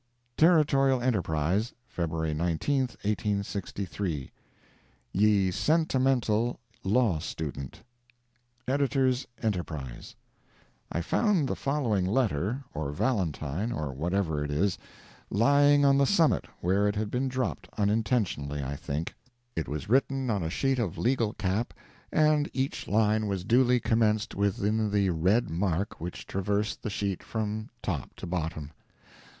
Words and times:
Territorial 0.35 0.99
Enterprise, 0.99 1.73
February 1.87 2.33
19, 2.33 2.79
1863 3.03 4.31
YE 5.13 5.51
SENTIMENTAL 5.51 6.59
LAW 6.83 7.19
STUDENT 7.19 7.83
EDS. 8.67 9.27
ENTERPRISE—I 9.43 11.01
found 11.01 11.47
the 11.47 11.55
following 11.55 12.07
letter, 12.07 12.63
or 12.73 12.91
Valentine, 12.91 13.71
or 13.71 13.91
whatever 13.93 14.43
it 14.43 14.49
is, 14.49 14.75
lying 15.29 15.85
on 15.85 15.99
the 15.99 16.07
summit, 16.07 16.47
where 16.61 16.87
it 16.87 16.95
had 16.95 17.11
been 17.11 17.27
dropped 17.27 17.69
unintentionally, 17.77 18.63
I 18.63 18.75
think. 18.77 19.13
It 19.55 19.67
was 19.67 19.87
written 19.87 20.31
on 20.31 20.41
a 20.41 20.49
sheet 20.49 20.79
of 20.79 20.97
legal 20.97 21.33
cap, 21.33 21.75
and 22.11 22.49
each 22.53 22.87
line 22.87 23.27
was 23.27 23.43
duly 23.43 23.79
commenced 23.79 24.33
within 24.33 24.89
the 24.89 25.11
red 25.11 25.51
mark 25.51 26.01
which 26.01 26.25
traversed 26.25 26.81
the 26.81 26.89
sheet 26.89 27.21
from 27.21 27.69
top 27.83 28.15
to 28.15 28.25
bottom. 28.25 28.71